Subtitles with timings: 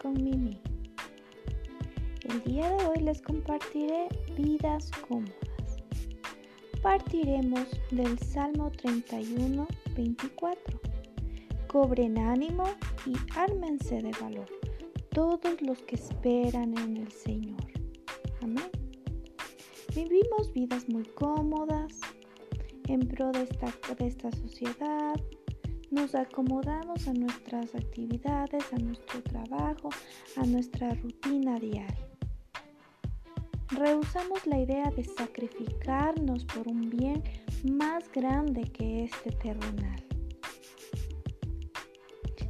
[0.00, 0.58] Con Mimi.
[2.22, 5.82] El día de hoy les compartiré vidas cómodas.
[6.80, 10.80] Partiremos del Salmo 31, 24.
[11.66, 12.64] Cobren ánimo
[13.04, 14.48] y ármense de valor
[15.10, 17.60] todos los que esperan en el Señor.
[18.40, 18.70] Amén.
[19.94, 22.00] Vivimos vidas muy cómodas
[22.88, 25.20] en pro de esta, de esta sociedad,
[25.90, 29.90] nos acomodamos a nuestras actividades, a nuestro trabajo,
[30.36, 32.08] a nuestra rutina diaria.
[33.70, 37.22] Rehusamos la idea de sacrificarnos por un bien
[37.64, 40.02] más grande que este terrenal.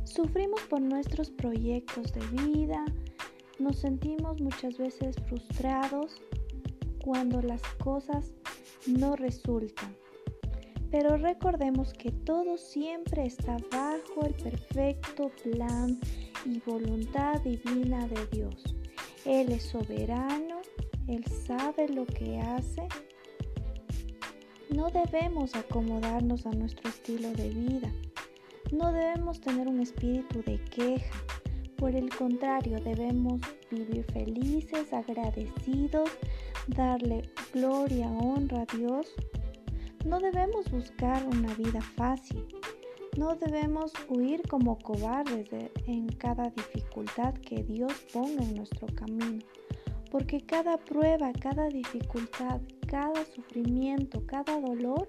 [0.04, 2.84] Sufrimos por nuestros proyectos de vida,
[3.58, 6.20] nos sentimos muchas veces frustrados
[7.04, 8.32] cuando las cosas
[8.86, 9.96] no resultan.
[10.90, 15.98] Pero recordemos que todo siempre está bajo el perfecto plan
[16.46, 18.74] y voluntad divina de Dios.
[19.26, 20.62] Él es soberano,
[21.06, 22.88] Él sabe lo que hace.
[24.70, 27.92] No debemos acomodarnos a nuestro estilo de vida.
[28.72, 31.22] No debemos tener un espíritu de queja.
[31.76, 36.10] Por el contrario, debemos vivir felices, agradecidos,
[36.66, 37.22] darle
[37.52, 39.14] gloria, honra a Dios
[40.04, 42.44] no debemos buscar una vida fácil.
[43.16, 45.48] No debemos huir como cobardes
[45.86, 49.44] en cada dificultad que Dios ponga en nuestro camino.
[50.10, 55.08] Porque cada prueba, cada dificultad, cada sufrimiento, cada dolor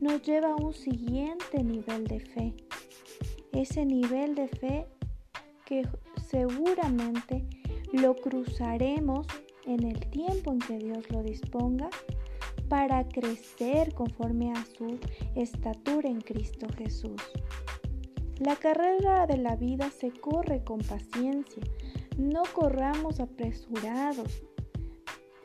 [0.00, 2.54] nos lleva a un siguiente nivel de fe.
[3.52, 4.86] Ese nivel de fe
[5.64, 5.88] que
[6.28, 7.46] seguramente
[7.92, 9.26] lo cruzaremos
[9.64, 11.88] en el tiempo en que Dios lo disponga
[12.68, 14.98] para crecer conforme a su
[15.34, 17.22] estatura en Cristo Jesús.
[18.38, 21.62] La carrera de la vida se corre con paciencia,
[22.16, 24.42] no corramos apresurados,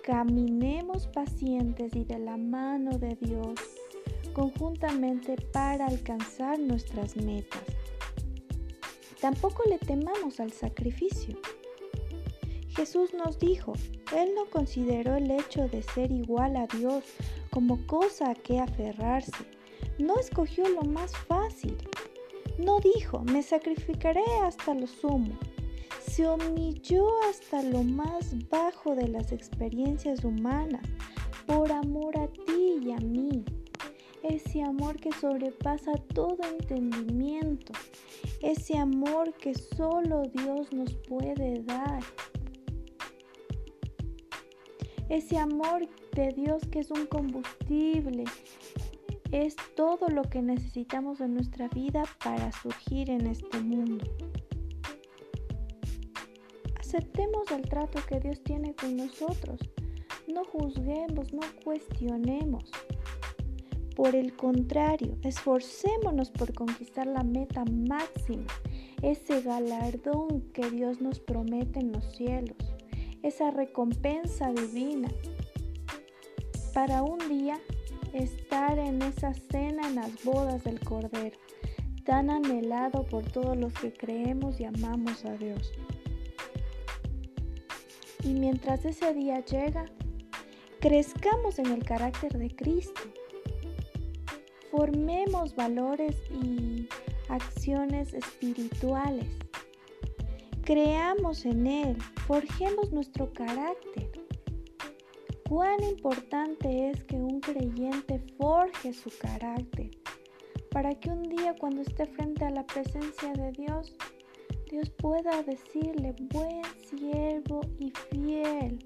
[0.04, 3.60] caminemos pacientes y de la mano de Dios
[4.34, 7.64] conjuntamente para alcanzar nuestras metas.
[9.22, 11.38] Tampoco le temamos al sacrificio.
[12.76, 13.74] Jesús nos dijo,
[14.16, 17.04] Él no consideró el hecho de ser igual a Dios
[17.52, 19.46] como cosa a que aferrarse.
[20.00, 21.78] No escogió lo más fácil.
[22.58, 25.38] No dijo, me sacrificaré hasta lo sumo.
[26.02, 30.82] Se humilló hasta lo más bajo de las experiencias humanas
[31.46, 33.46] por amor a ti y a mí.
[34.24, 37.74] Ese amor que sobrepasa todo entendimiento.
[38.42, 42.02] Ese amor que solo Dios nos puede dar
[45.14, 48.24] ese amor de Dios que es un combustible,
[49.32, 54.04] es todo lo que necesitamos en nuestra vida para surgir en este mundo.
[56.80, 59.60] Aceptemos el trato que Dios tiene con nosotros.
[60.28, 62.72] No juzguemos, no cuestionemos.
[63.96, 68.48] Por el contrario, esforcémonos por conquistar la meta máxima,
[69.04, 72.73] ese galardón que Dios nos promete en los cielos
[73.24, 75.08] esa recompensa divina
[76.74, 77.60] para un día
[78.12, 81.38] estar en esa cena en las bodas del Cordero,
[82.06, 85.72] tan anhelado por todos los que creemos y amamos a Dios.
[88.24, 89.86] Y mientras ese día llega,
[90.80, 93.02] crezcamos en el carácter de Cristo,
[94.70, 96.88] formemos valores y
[97.30, 99.28] acciones espirituales
[100.66, 104.10] Creamos en Él, forjemos nuestro carácter.
[105.50, 109.92] Cuán importante es que un creyente forje su carácter
[110.72, 113.94] para que un día cuando esté frente a la presencia de Dios,
[114.72, 118.80] Dios pueda decirle, buen siervo y fiel.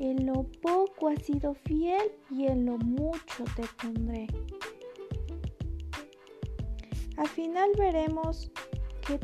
[0.00, 4.26] En lo poco has sido fiel y en lo mucho te pondré.
[7.18, 8.50] Al final veremos
[9.06, 9.20] que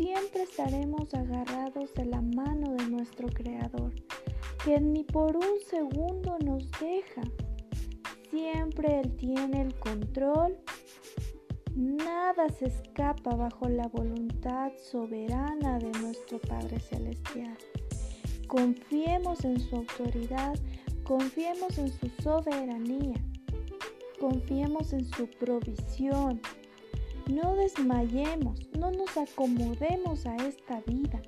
[0.00, 3.92] siempre estaremos agarrados de la mano de nuestro Creador,
[4.64, 7.20] que ni por un segundo nos deja.
[8.30, 10.56] Siempre Él tiene el control.
[11.76, 17.58] Nada se escapa bajo la voluntad soberana de nuestro Padre Celestial.
[18.46, 20.58] Confiemos en su autoridad,
[21.04, 23.22] confiemos en su soberanía,
[24.18, 26.40] confiemos en su provisión,
[27.30, 31.20] no desmayemos, no nos acomodemos a esta vida.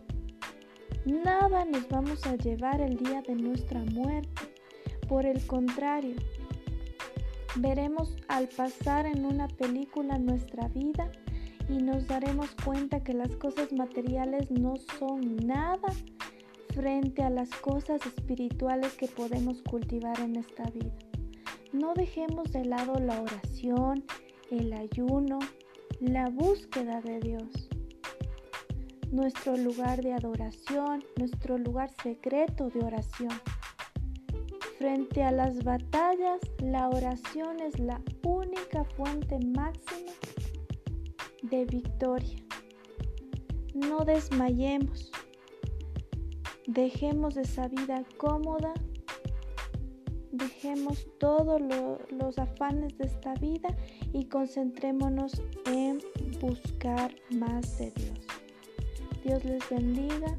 [1.04, 4.42] Nada nos vamos a llevar el día de nuestra muerte.
[5.08, 6.16] Por el contrario,
[7.56, 11.10] veremos al pasar en una película nuestra vida
[11.68, 15.92] y nos daremos cuenta que las cosas materiales no son nada
[16.74, 20.94] frente a las cosas espirituales que podemos cultivar en esta vida.
[21.72, 24.04] No dejemos de lado la oración,
[24.50, 25.38] el ayuno,
[26.02, 27.68] la búsqueda de Dios.
[29.12, 33.30] Nuestro lugar de adoración, nuestro lugar secreto de oración.
[34.78, 40.10] Frente a las batallas, la oración es la única fuente máxima
[41.42, 42.36] de victoria.
[43.72, 45.12] No desmayemos.
[46.66, 48.74] Dejemos esa vida cómoda.
[50.32, 51.60] Dejemos todos
[52.10, 53.76] los afanes de esta vida
[54.12, 56.00] y concentrémonos en
[56.40, 58.18] buscar más de Dios.
[59.24, 60.36] Dios les bendiga.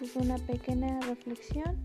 [0.00, 1.82] Es una pequeña reflexión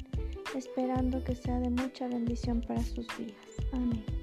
[0.56, 3.36] esperando que sea de mucha bendición para sus vidas.
[3.74, 4.15] Amén.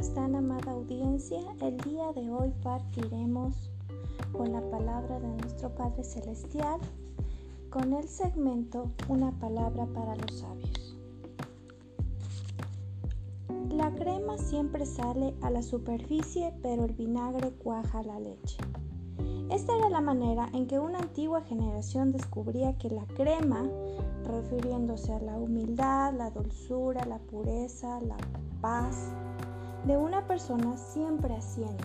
[0.00, 1.40] Están, amada audiencia?
[1.60, 3.70] El día de hoy partiremos
[4.32, 6.80] con la palabra de nuestro Padre Celestial
[7.68, 10.96] con el segmento Una palabra para los sabios.
[13.68, 18.56] La crema siempre sale a la superficie, pero el vinagre cuaja la leche.
[19.50, 23.68] Esta era la manera en que una antigua generación descubría que la crema,
[24.24, 28.16] refiriéndose a la humildad, la dulzura, la pureza, la
[28.62, 29.12] paz
[29.84, 31.84] de una persona, siempre asciende.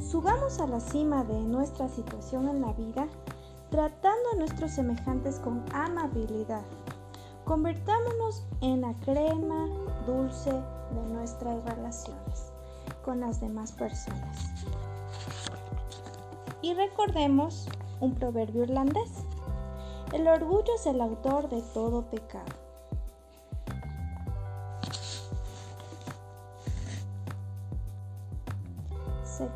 [0.00, 3.06] Subamos a la cima de nuestra situación en la vida
[3.70, 6.62] tratando a nuestros semejantes con amabilidad.
[7.44, 9.66] Convertámonos en la crema
[10.06, 12.52] dulce de nuestras relaciones
[13.04, 14.48] con las demás personas.
[16.62, 17.68] Y recordemos
[18.00, 19.10] un proverbio irlandés.
[20.12, 22.67] El orgullo es el autor de todo pecado.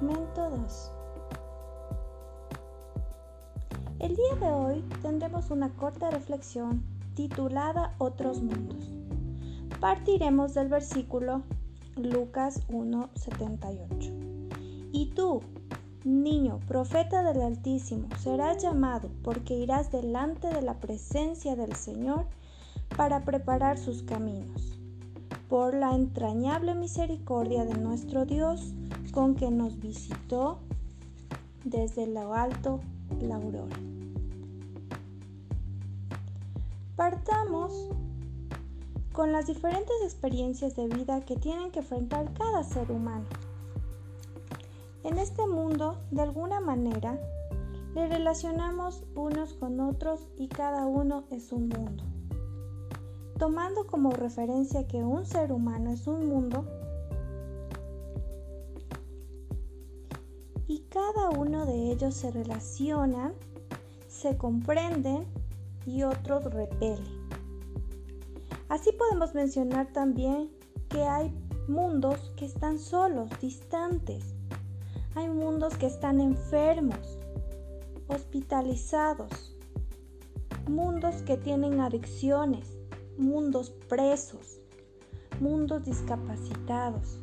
[0.02, 0.90] Segmento 2.
[4.00, 6.82] El día de hoy tendremos una corta reflexión
[7.14, 8.92] titulada Otros mundos.
[9.78, 11.42] Partiremos del versículo
[11.94, 14.12] Lucas 1:78.
[14.90, 15.40] Y tú,
[16.02, 22.26] niño, profeta del Altísimo, serás llamado porque irás delante de la presencia del Señor
[22.96, 24.76] para preparar sus caminos.
[25.48, 28.74] Por la entrañable misericordia de nuestro Dios,
[29.12, 30.58] con que nos visitó
[31.64, 32.80] desde lo alto
[33.20, 33.76] la aurora.
[36.96, 37.90] Partamos
[39.12, 43.26] con las diferentes experiencias de vida que tienen que enfrentar cada ser humano.
[45.04, 47.18] En este mundo, de alguna manera,
[47.94, 52.04] le relacionamos unos con otros y cada uno es un mundo.
[53.38, 56.64] Tomando como referencia que un ser humano es un mundo,
[61.22, 63.34] cada uno de ellos se relacionan,
[64.08, 65.24] se comprenden
[65.86, 67.28] y otros repelen.
[68.68, 70.50] Así podemos mencionar también
[70.88, 71.32] que hay
[71.68, 74.34] mundos que están solos, distantes.
[75.14, 77.18] Hay mundos que están enfermos,
[78.08, 79.56] hospitalizados,
[80.68, 82.78] mundos que tienen adicciones,
[83.16, 84.60] mundos presos,
[85.40, 87.20] mundos discapacitados.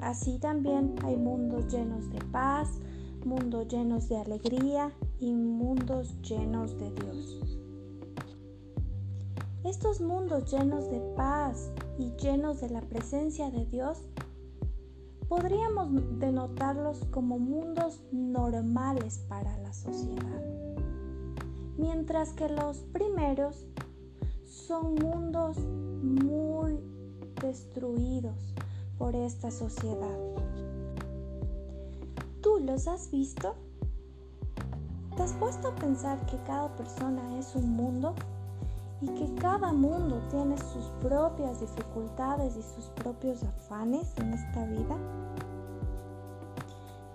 [0.00, 2.78] Así también hay mundos llenos de paz,
[3.24, 7.58] mundos llenos de alegría y mundos llenos de Dios.
[9.64, 13.98] Estos mundos llenos de paz y llenos de la presencia de Dios,
[15.28, 20.42] podríamos denotarlos como mundos normales para la sociedad,
[21.76, 23.66] mientras que los primeros
[24.44, 26.78] son mundos muy
[27.42, 28.54] destruidos,
[28.98, 30.18] por esta sociedad.
[32.42, 33.54] ¿Tú los has visto?
[35.16, 38.14] ¿Te has puesto a pensar que cada persona es un mundo?
[39.00, 44.96] y que cada mundo tiene sus propias dificultades y sus propios afanes en esta vida?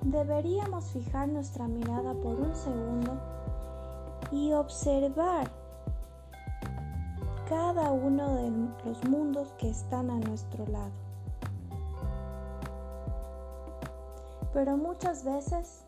[0.01, 3.11] Deberíamos fijar nuestra mirada por un segundo
[4.31, 5.49] y observar
[7.49, 8.51] cada uno de
[8.85, 11.02] los mundos que están a nuestro lado.
[14.53, 15.83] Pero muchas veces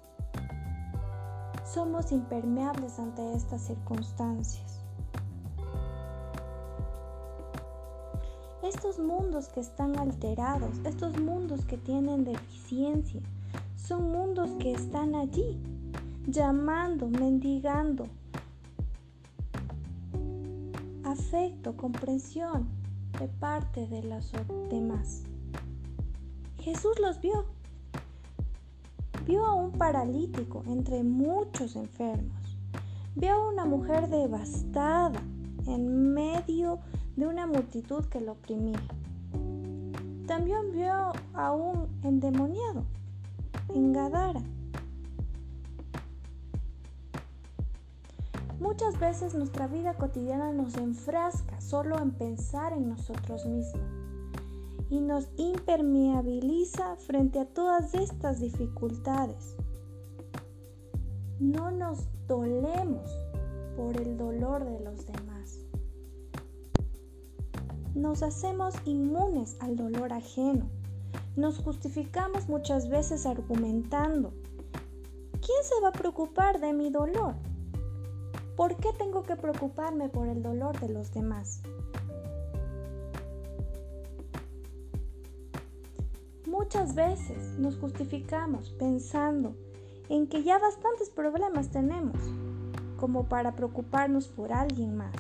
[1.63, 4.81] somos impermeables ante estas circunstancias.
[8.63, 13.21] Es estos mundos que están alterados, estos mundos que tienen deficiencia,
[13.75, 15.61] son mundos que están allí,
[16.25, 18.07] llamando, mendigando
[21.03, 22.67] afecto, comprensión
[23.19, 24.31] de parte de los
[24.69, 25.23] demás.
[26.59, 27.54] Jesús los vio.
[29.25, 32.57] Vio a un paralítico entre muchos enfermos.
[33.15, 35.19] Vio a una mujer devastada
[35.65, 36.79] en medio
[37.15, 38.79] de una multitud que lo oprimía.
[40.27, 42.83] También vio a un endemoniado
[43.73, 44.41] en Gadara.
[48.59, 53.94] Muchas veces nuestra vida cotidiana nos enfrasca solo en pensar en nosotros mismos
[54.89, 59.55] y nos impermeabiliza frente a todas estas dificultades.
[61.39, 63.09] No nos dolemos
[63.75, 65.59] por el dolor de los demás.
[67.93, 70.69] Nos hacemos inmunes al dolor ajeno.
[71.35, 74.33] Nos justificamos muchas veces argumentando,
[75.31, 77.35] ¿quién se va a preocupar de mi dolor?
[78.55, 81.61] ¿Por qué tengo que preocuparme por el dolor de los demás?
[86.65, 89.55] Muchas veces nos justificamos pensando
[90.09, 92.17] en que ya bastantes problemas tenemos
[92.97, 95.13] como para preocuparnos por alguien más.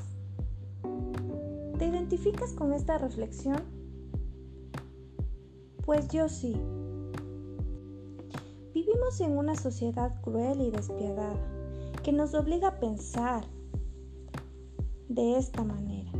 [1.77, 3.61] ¿Te identificas con esta reflexión?
[5.85, 6.59] Pues yo sí.
[8.73, 11.37] Vivimos en una sociedad cruel y despiadada
[12.01, 13.45] que nos obliga a pensar
[15.09, 16.11] de esta manera.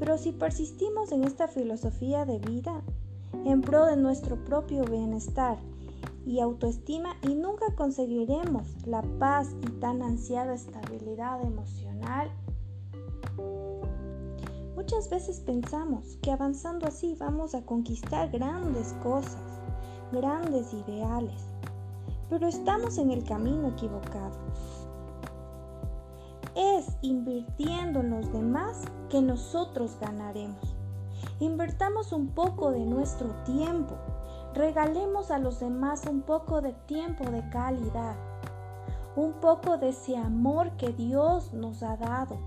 [0.00, 2.82] Pero si persistimos en esta filosofía de vida,
[3.44, 5.58] en pro de nuestro propio bienestar
[6.26, 12.30] y autoestima y nunca conseguiremos la paz y tan ansiada estabilidad emocional.
[14.74, 19.38] Muchas veces pensamos que avanzando así vamos a conquistar grandes cosas,
[20.12, 21.42] grandes ideales,
[22.30, 24.36] pero estamos en el camino equivocado.
[26.54, 30.73] Es invirtiendo en los demás que nosotros ganaremos.
[31.40, 33.96] Invertamos un poco de nuestro tiempo.
[34.54, 38.14] Regalemos a los demás un poco de tiempo de calidad.
[39.16, 42.38] Un poco de ese amor que Dios nos ha dado.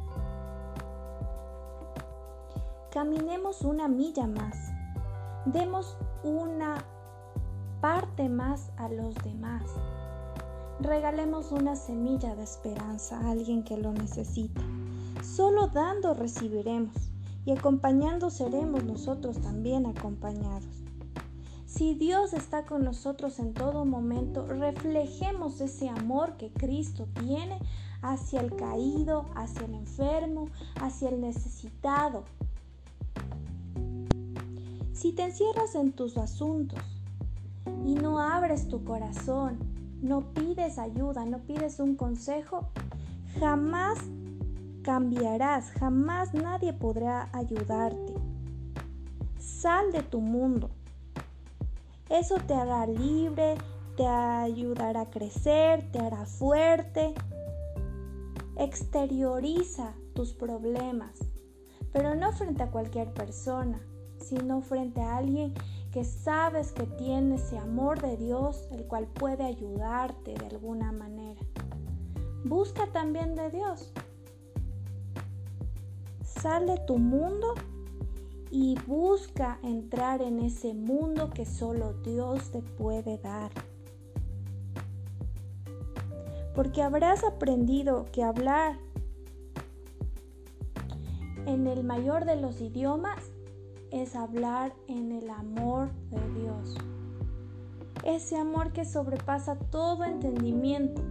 [2.91, 4.71] Caminemos una milla más.
[5.45, 6.77] Demos una
[7.81, 9.63] parte más a los demás.
[10.79, 14.61] Regalemos una semilla de esperanza a alguien que lo necesita.
[15.21, 17.11] Solo dando recibiremos
[17.47, 20.83] y acompañando seremos nosotros también acompañados.
[21.65, 27.57] Si Dios está con nosotros en todo momento, reflejemos ese amor que Cristo tiene
[28.03, 30.49] hacia el caído, hacia el enfermo,
[30.79, 32.25] hacia el necesitado.
[34.93, 36.83] Si te encierras en tus asuntos
[37.83, 42.69] y no abres tu corazón no pides ayuda, no pides un consejo,
[43.39, 43.97] jamás
[44.87, 48.13] cambiarás, jamás nadie podrá ayudarte.
[49.37, 50.69] Sal de tu mundo.
[52.09, 53.57] Eso te hará libre,
[53.97, 57.13] te ayudará a crecer, te hará fuerte.
[58.55, 61.19] Exterioriza tus problemas,
[61.91, 63.81] pero no frente a cualquier persona,
[64.21, 65.53] sino frente a alguien
[65.91, 71.41] que sabes que tiene ese amor de Dios, el cual puede ayudarte de alguna manera.
[72.45, 73.91] Busca también de Dios.
[76.41, 77.53] Sal de tu mundo
[78.51, 83.51] y busca entrar en ese mundo que solo Dios te puede dar.
[86.53, 88.77] Porque habrás aprendido que hablar
[91.45, 93.31] en el mayor de los idiomas
[93.91, 96.75] es hablar en el amor de Dios.
[98.03, 101.01] Ese amor que sobrepasa todo entendimiento.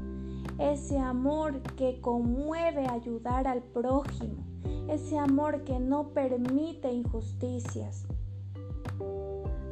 [0.58, 4.45] Ese amor que conmueve ayudar al prójimo.
[4.88, 8.06] Ese amor que no permite injusticias.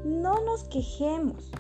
[0.04, 1.50] No nos quejemos.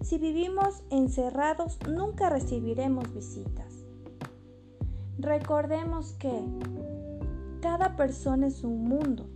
[0.00, 3.84] Si vivimos encerrados, nunca recibiremos visitas.
[5.18, 6.32] Recordemos que
[7.60, 9.26] cada persona es un mundo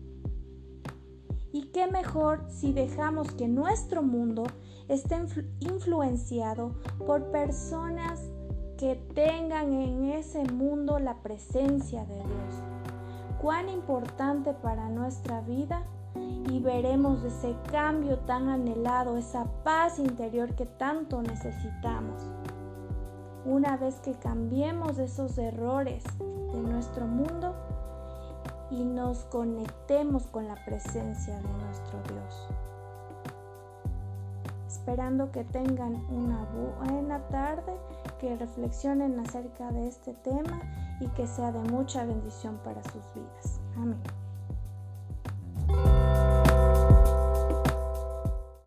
[1.53, 4.45] y qué mejor si dejamos que nuestro mundo
[4.89, 5.17] esté
[5.61, 6.75] influenciado
[7.07, 8.21] por personas
[8.77, 12.66] que tengan en ese mundo la presencia de Dios
[13.41, 15.83] cuán importante para nuestra vida
[16.49, 22.23] y veremos ese cambio tan anhelado, esa paz interior que tanto necesitamos.
[23.45, 27.55] Una vez que cambiemos esos errores de nuestro mundo
[28.71, 32.49] y nos conectemos con la presencia de nuestro Dios.
[34.67, 36.45] Esperando que tengan una
[36.81, 37.73] buena tarde,
[38.19, 40.61] que reflexionen acerca de este tema
[41.01, 43.61] y que sea de mucha bendición para sus vidas.
[43.77, 44.01] Amén.